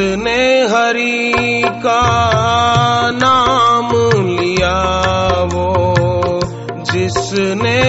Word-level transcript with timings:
जिसने 0.00 0.42
हरि 0.66 1.62
का 1.82 2.00
नाम 3.14 3.88
लिया 4.28 4.78
वो 5.52 5.66
जिसने 6.92 7.79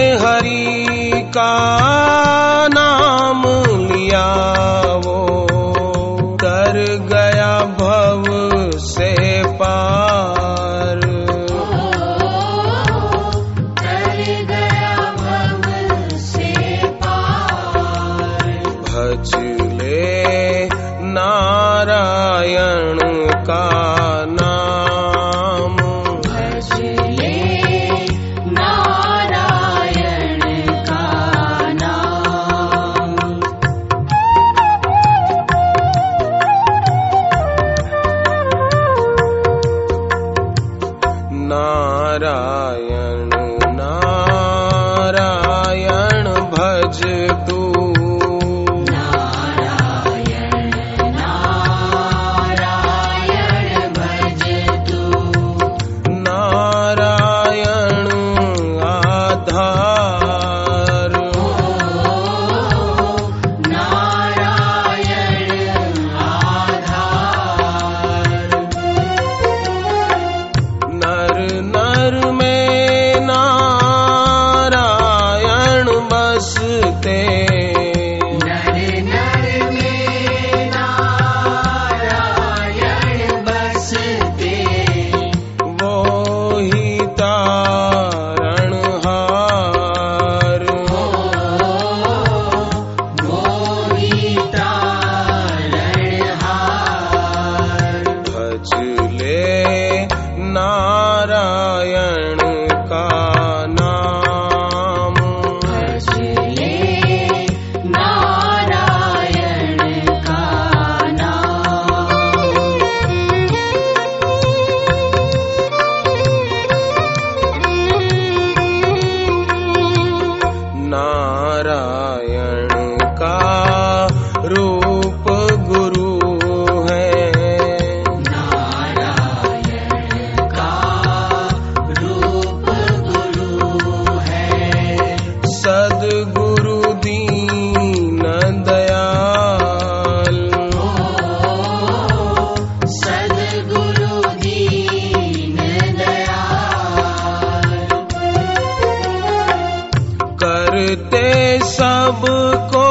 करते 150.82 151.58
सबको 151.58 152.86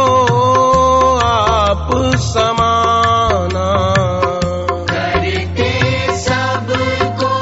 आप 1.19 1.89
समाना। 2.19 3.67
करते 4.83 6.07
सबको 6.17 7.33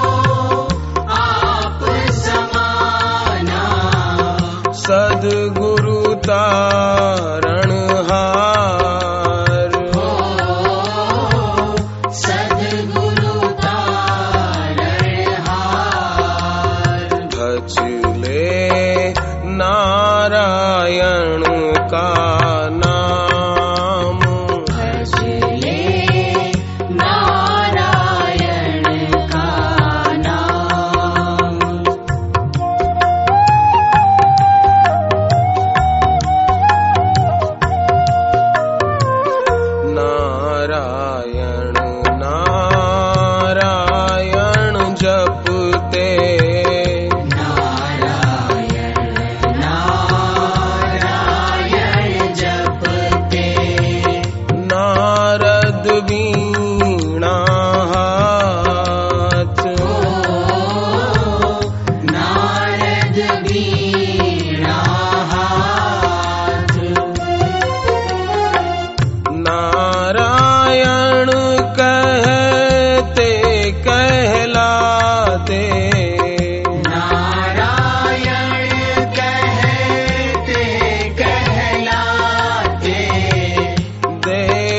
आप 1.10 1.80
समाना। 2.12 3.64
सदगुरु 4.74 6.16
तारण 6.16 7.79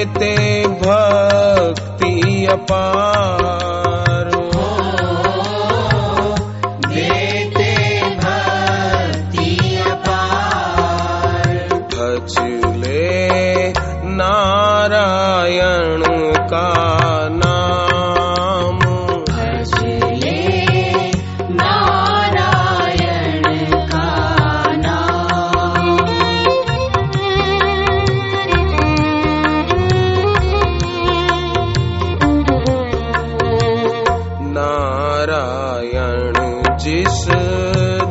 देते 0.01 0.67
भक्ति 0.81 2.47
अपा 2.47 3.10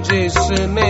जिसमें 0.09 0.88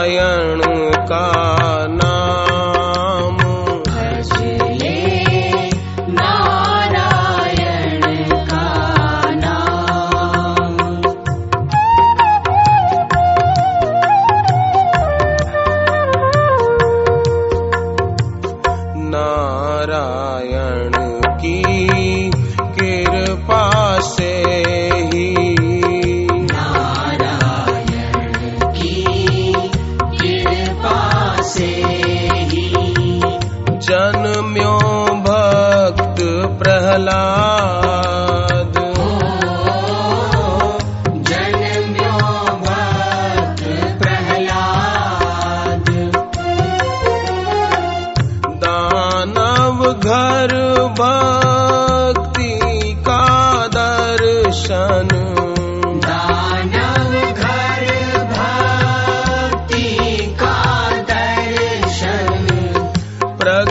नारायण 0.00 0.60
का 1.08 1.26
नाम। 1.90 3.36
नारायण 6.08 8.00
का 8.44 8.64
नाम। 9.34 10.76
नारायण 19.10 20.99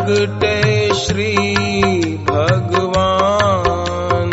प्रगटे 0.09 0.93
श्री 0.93 1.35
भगवान। 2.17 4.31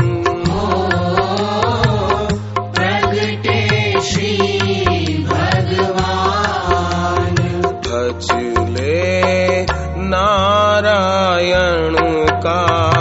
प्रगटे 2.76 4.00
श्री 4.00 4.38
भगवान 5.28 7.34
भजले 7.86 9.66
नारायण 10.08 11.96
का। 12.30 12.95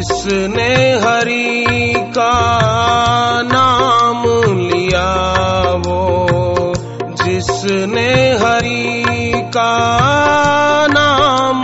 जिसने 0.00 0.74
हरि 0.98 1.94
का 2.16 2.32
नाम 3.42 4.22
लिया 4.58 5.08
वो 5.84 6.72
जिसने 7.22 8.08
हरि 8.42 9.32
का 9.56 9.72
नाम 10.90 11.62